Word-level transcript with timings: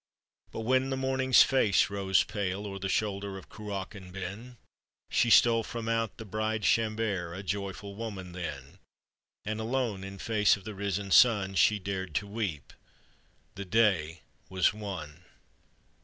But 0.51 0.61
when 0.61 0.89
the 0.89 0.97
morning's 0.97 1.43
face 1.43 1.91
rose 1.91 2.23
pale 2.23 2.65
O'er 2.65 2.79
the 2.79 2.89
shoulder 2.89 3.37
of 3.37 3.49
Cruachan 3.49 4.09
ben, 4.11 4.57
She 5.11 5.29
stole 5.29 5.61
from 5.63 5.87
out 5.87 6.17
the 6.17 6.25
bride 6.25 6.63
cbambere, 6.63 7.37
A 7.37 7.43
joyful 7.43 7.93
woman 7.93 8.31
then; 8.31 8.79
And 9.45 9.59
alone 9.59 10.03
in 10.03 10.17
face 10.17 10.57
of 10.57 10.63
the 10.63 10.73
risen 10.73 11.11
sun 11.11 11.53
She 11.53 11.77
dared 11.77 12.15
to 12.15 12.25
weep: 12.25 12.73
the 13.53 13.63
day 13.65 14.21
was 14.49 14.73
won! 14.73 15.23